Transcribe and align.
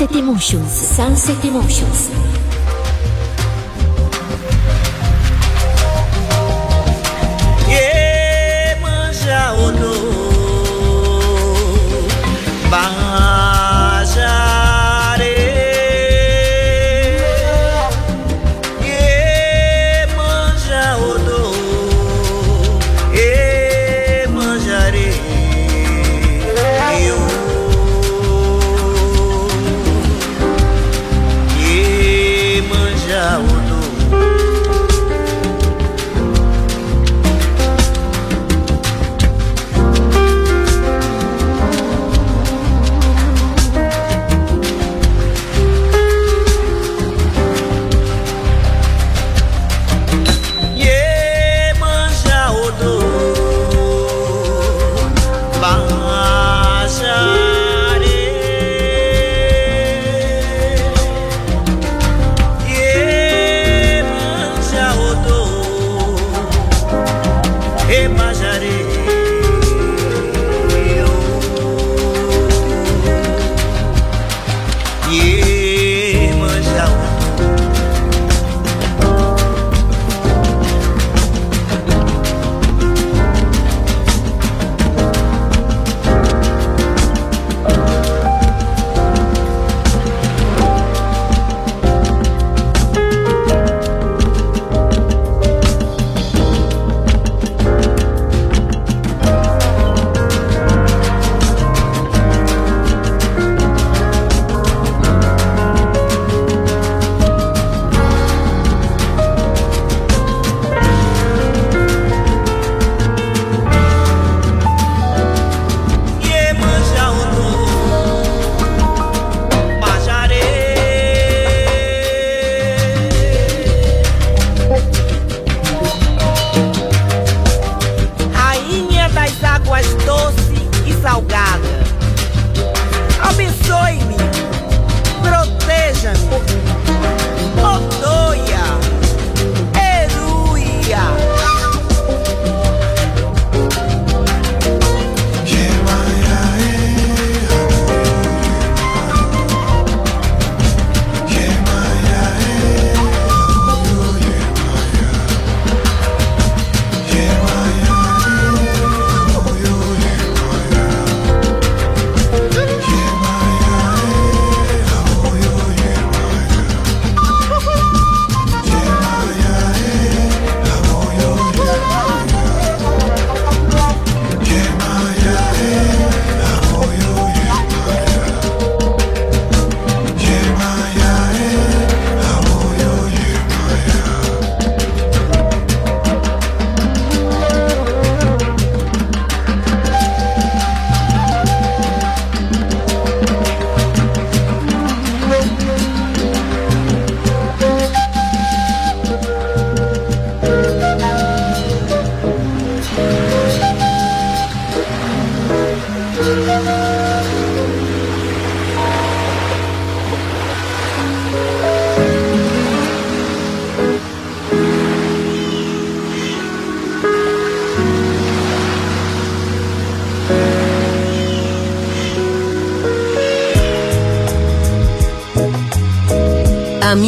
Sunset 0.00 0.16
Emotions. 0.16 0.72
Sunset 0.72 1.44
Emotions. 1.44 2.08
Yeah, 7.68 8.80
manja 8.80 9.52
ono. 9.60 9.92
Bah 12.70 12.99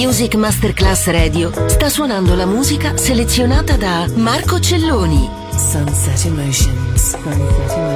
Music 0.05 0.35
Masterclass 0.35 1.07
Radio 1.07 1.53
sta 1.69 1.89
suonando 1.89 2.35
la 2.35 2.45
musica 2.45 2.97
selezionata 2.97 3.77
da 3.77 4.05
Marco 4.17 4.59
Celloni. 4.59 5.31
Sunset 5.53 6.25
Emotions. 6.25 7.11
Sunset 7.11 7.37
Emotions. 7.37 7.92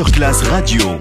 Masterclass 0.00 0.42
Radio, 0.50 0.99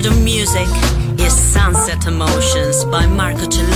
the 0.00 0.10
music 0.10 0.68
is 1.18 1.32
Sunset 1.32 2.06
Emotions 2.06 2.84
by 2.84 3.06
Marco 3.06 3.46
Cello. 3.46 3.75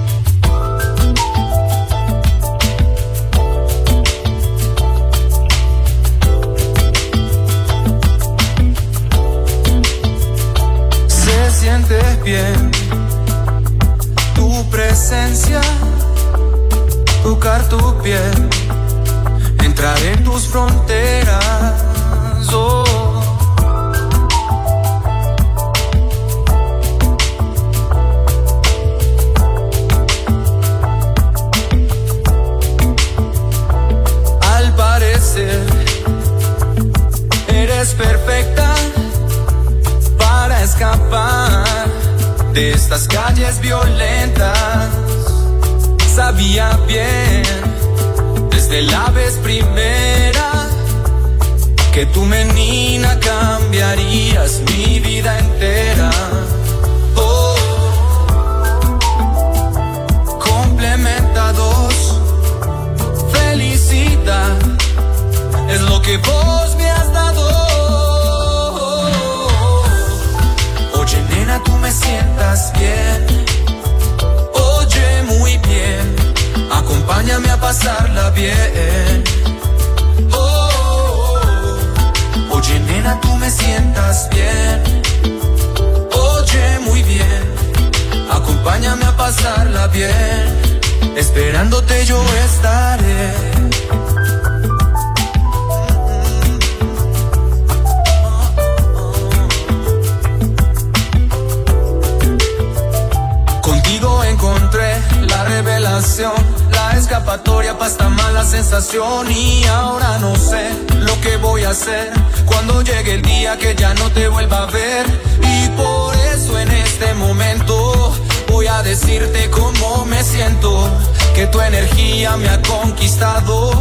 Que 121.41 121.47
tu 121.47 121.59
energía 121.59 122.37
me 122.37 122.47
ha 122.49 122.61
conquistado 122.61 123.71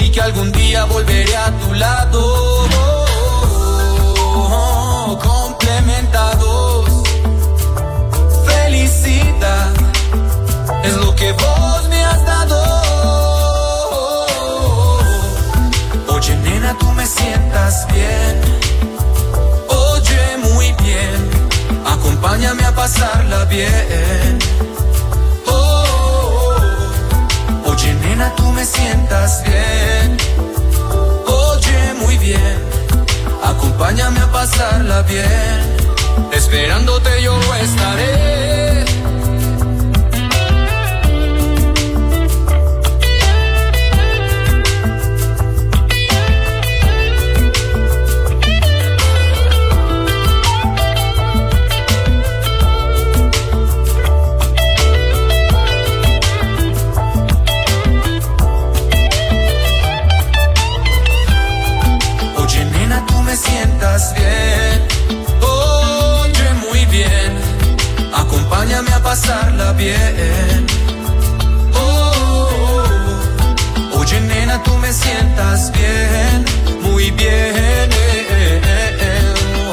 y 0.00 0.10
que 0.10 0.20
algún 0.20 0.50
día 0.50 0.84
volveré 0.84 1.36
a 1.36 1.48
tu 1.60 1.72
lado. 1.74 2.66
complementados, 5.22 6.90
felicidad 8.46 9.70
es 10.82 10.94
lo 10.96 11.14
que 11.14 11.30
vos 11.32 11.88
me 11.88 12.04
has 12.04 12.26
dado. 12.26 12.58
Oye, 16.08 16.36
nena, 16.38 16.76
tú 16.80 16.90
me 16.98 17.06
sientas 17.06 17.86
bien. 17.92 18.40
Oye, 19.68 20.36
muy 20.48 20.72
bien. 20.82 21.18
Acompáñame 21.86 22.64
a 22.64 22.74
pasarla 22.74 23.44
bien. 23.44 24.73
Nena, 28.14 28.34
tú 28.36 28.44
me 28.52 28.64
sientas 28.64 29.42
bien. 29.44 30.16
Oye, 31.26 31.94
muy 32.00 32.16
bien. 32.18 32.58
Acompáñame 33.42 34.20
a 34.20 34.32
pasarla 34.32 35.02
bien. 35.02 35.76
Esperándote 36.32 37.22
yo 37.22 37.38
estaré. 37.54 38.84
Bien, 63.94 64.82
oye 65.40 66.54
muy 66.66 66.84
bien, 66.86 67.32
acompáñame 68.12 68.90
a 68.92 69.00
pasarla 69.00 69.72
bien. 69.72 70.66
Oh, 71.74 72.82
oye 73.96 74.20
nena, 74.20 74.60
tú 74.64 74.76
me 74.78 74.92
sientas 74.92 75.70
bien, 75.70 76.44
muy 76.82 77.12
bien. 77.12 77.90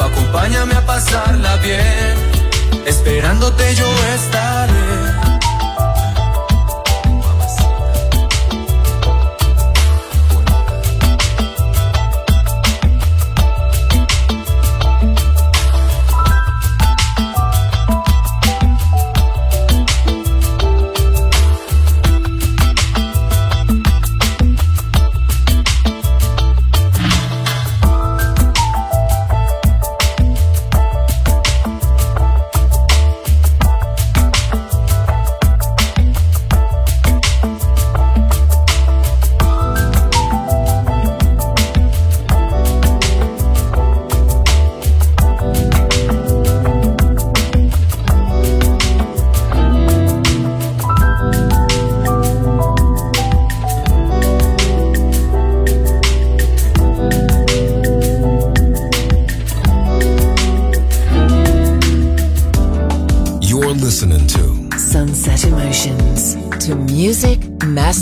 acompáñame 0.04 0.76
a 0.76 0.86
pasarla 0.86 1.56
bien, 1.58 2.16
esperándote 2.86 3.74
yo 3.74 3.88
estaré. 4.16 5.11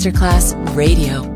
Masterclass 0.10 0.56
Radio. 0.76 1.29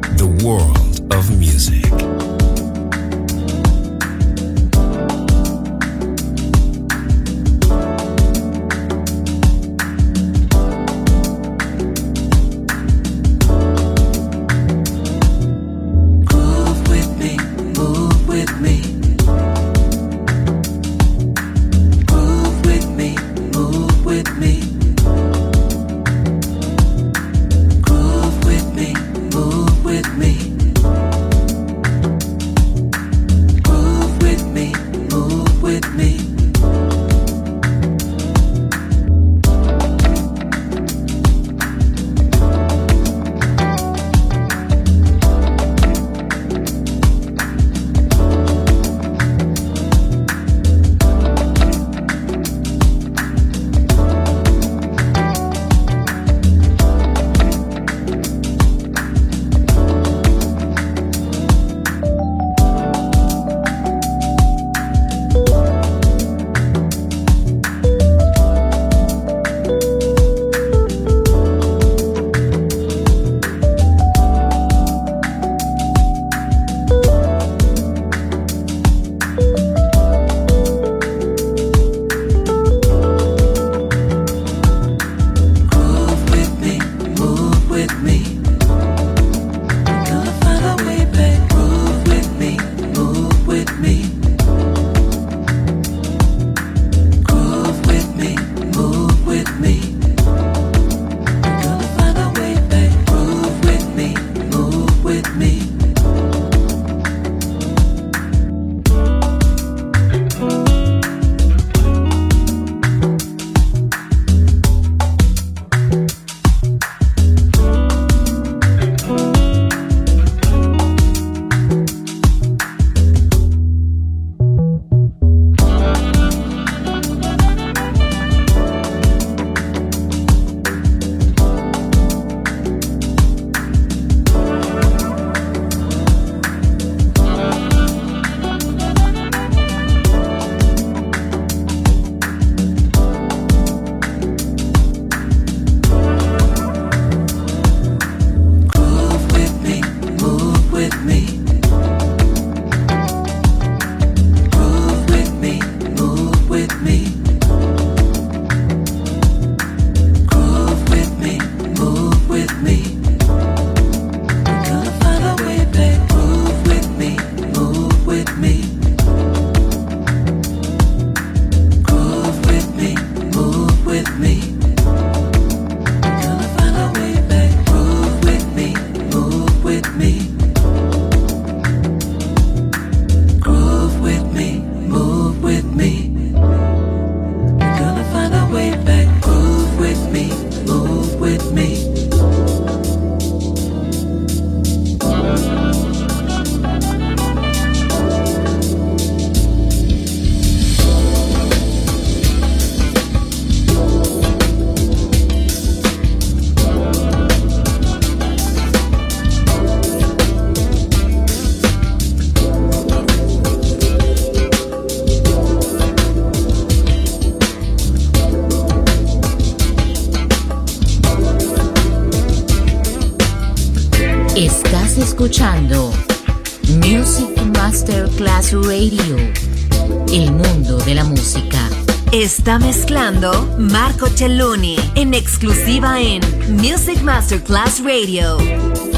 En 234.95 235.13
exclusiva 235.13 235.99
en 235.99 236.21
Music 236.61 237.01
Masterclass 237.01 237.81
Radio. 237.83 238.92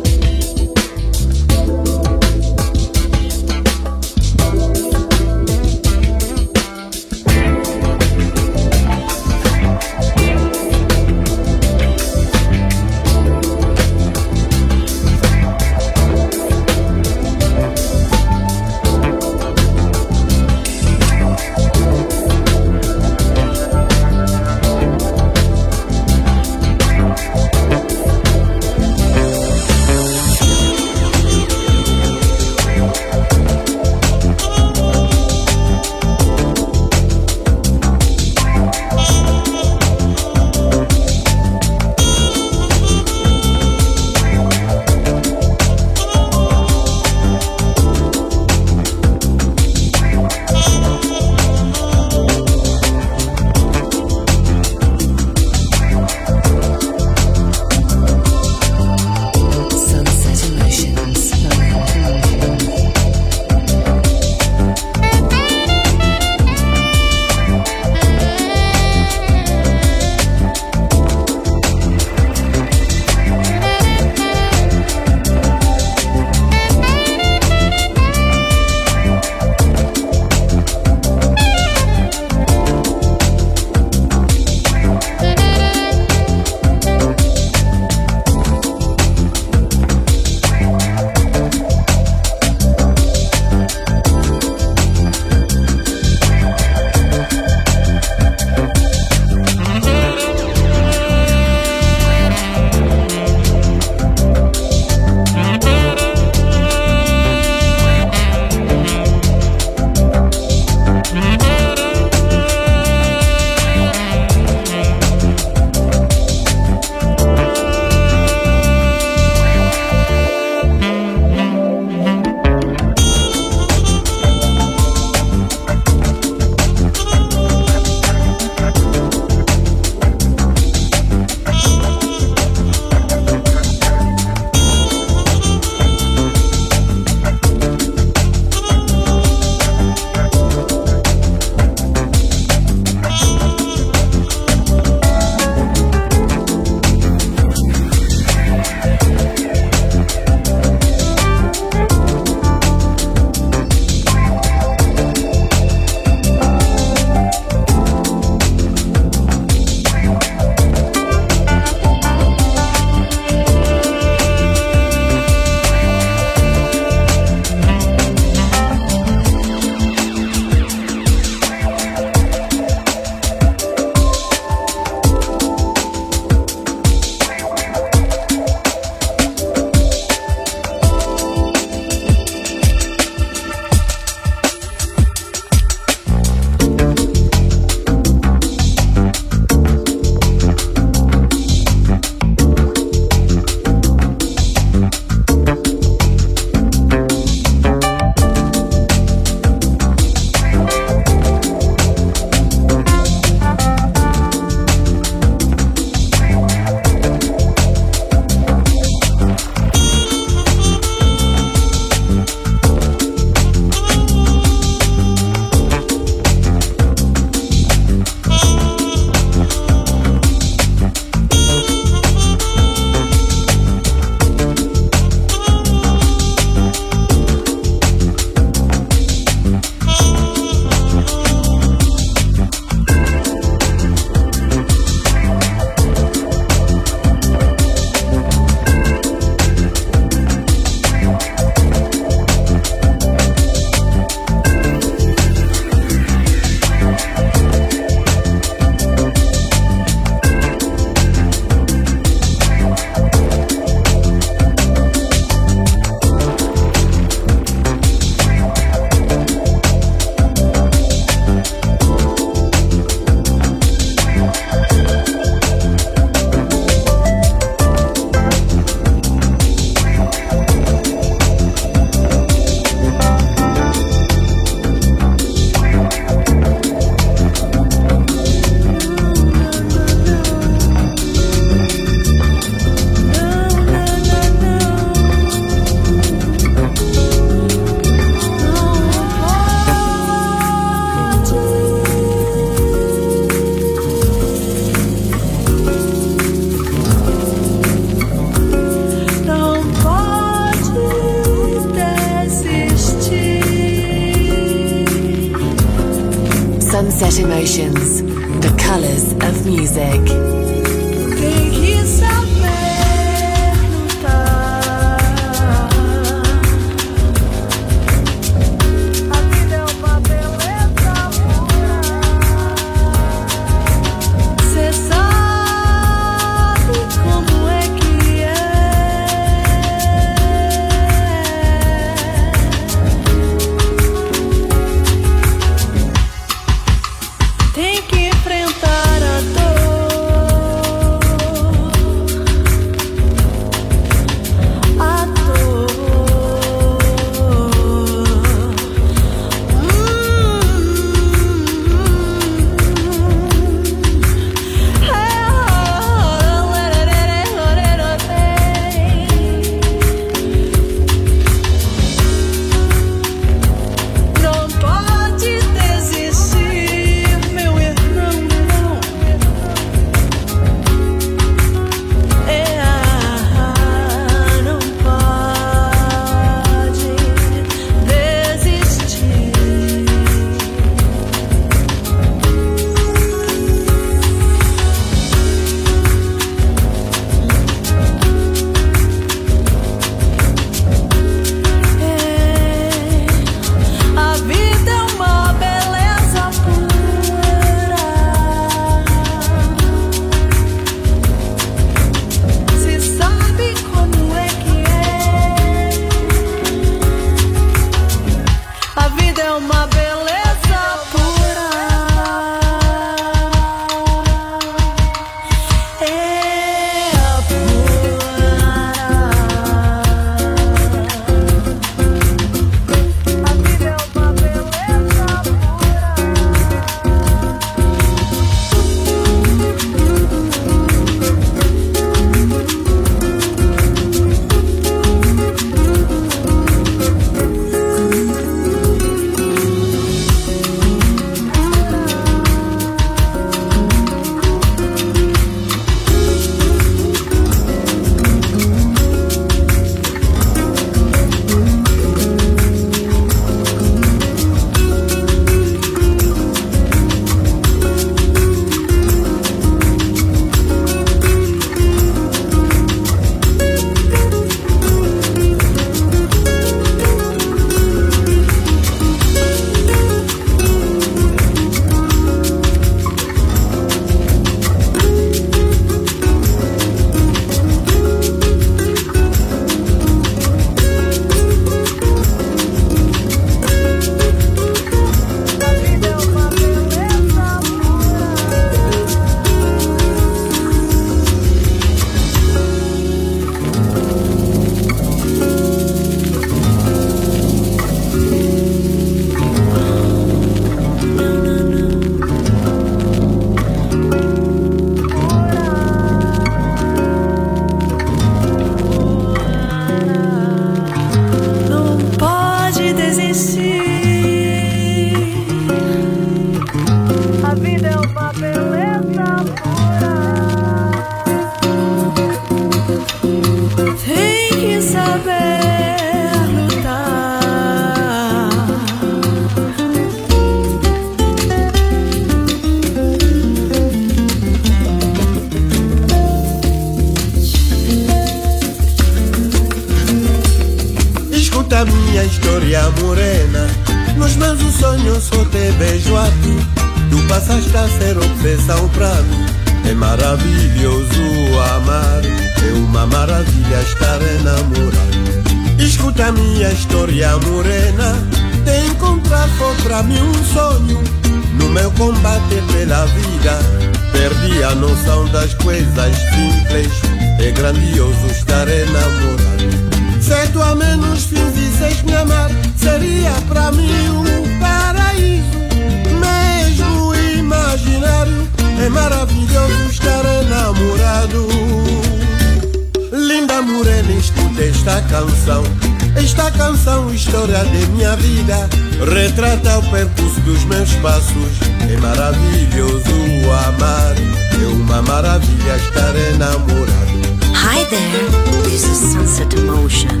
Set 599.11 599.33
in 599.33 599.45
motion. 599.45 600.00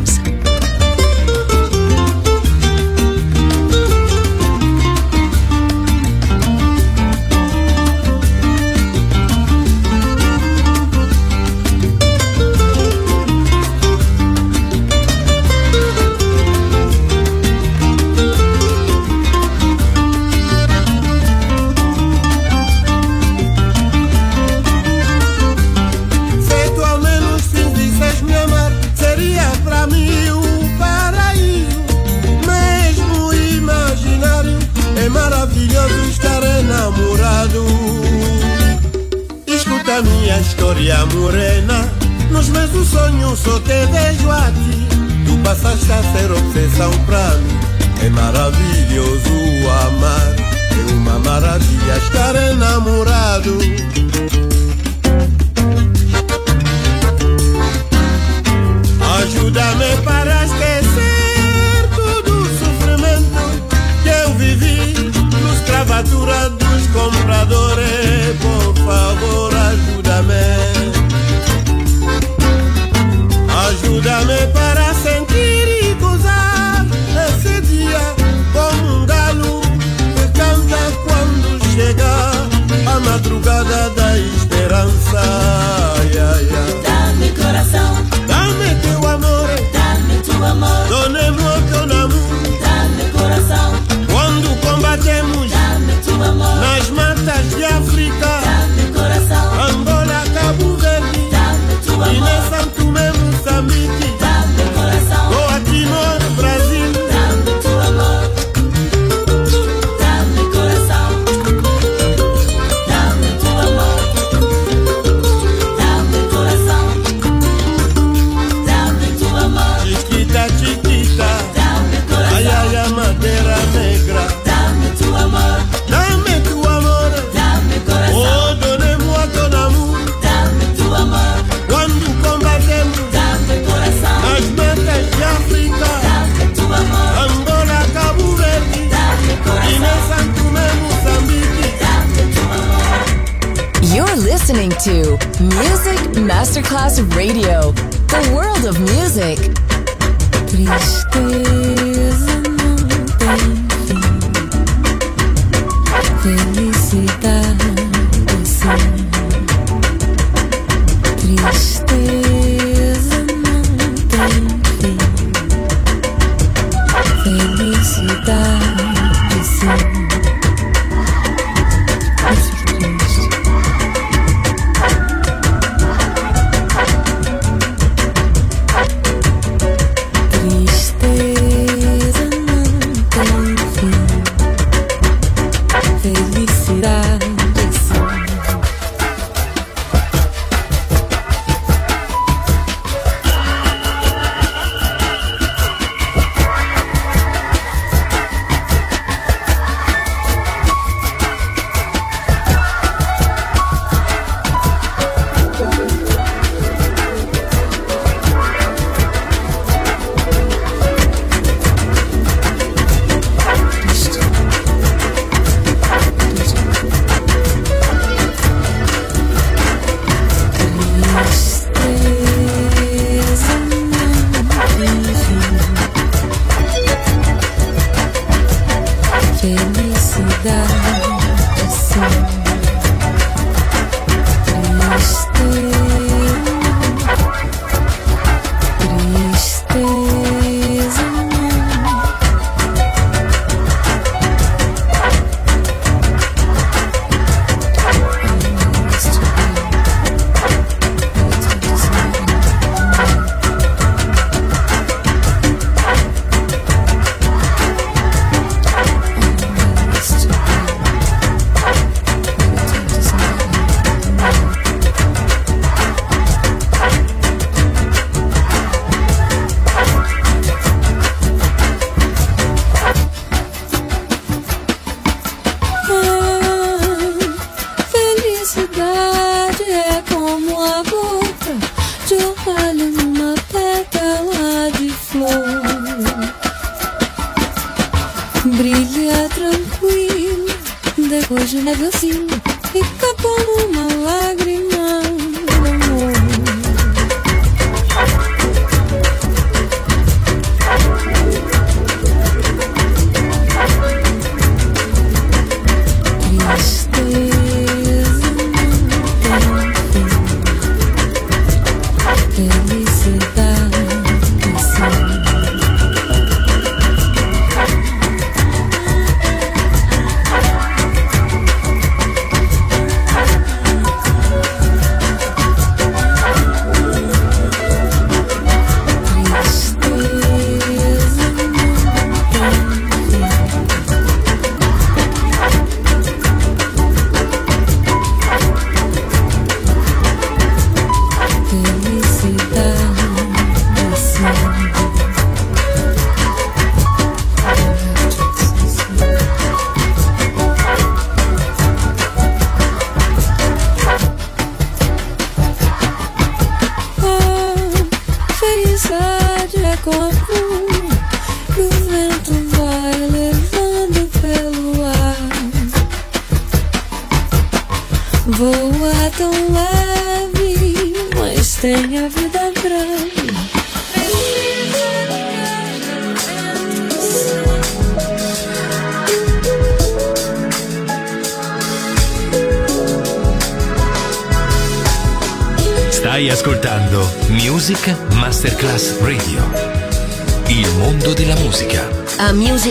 Felicidade 229.41 230.80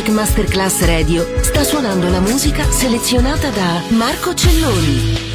Music 0.01 0.15
Masterclass 0.15 0.81
Radio 0.87 1.27
sta 1.43 1.63
suonando 1.63 2.09
la 2.09 2.21
musica 2.21 2.65
selezionata 2.71 3.51
da 3.51 3.83
Marco 3.91 4.33
Celloni. 4.33 5.30